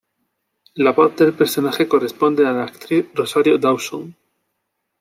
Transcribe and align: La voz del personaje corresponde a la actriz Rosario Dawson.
La 0.73 0.93
voz 0.93 1.15
del 1.15 1.33
personaje 1.33 1.87
corresponde 1.87 2.43
a 2.47 2.51
la 2.53 2.63
actriz 2.63 3.05
Rosario 3.13 3.59
Dawson. 3.59 4.15